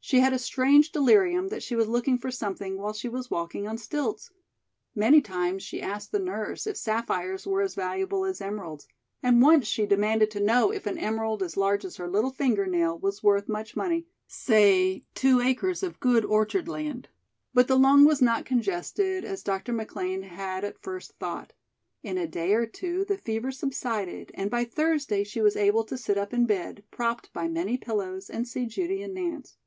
[0.00, 3.68] She had a strange delirium that she was looking for something while she was walking
[3.68, 4.30] on stilts.
[4.94, 8.88] Many times she asked the nurse if sapphires were as valuable as emeralds,
[9.22, 12.64] and once she demanded to know if an emerald as large as her little finger
[12.66, 17.10] nail was worth much money, say, two acres of good orchard land.
[17.52, 19.74] But the lung was not congested, as Dr.
[19.74, 21.52] McLean had at first thought.
[22.02, 25.98] In a day or two the fever subsided and by Thursday she was able to
[25.98, 29.58] sit up in bed, propped by many pillows and see Judy and Nance.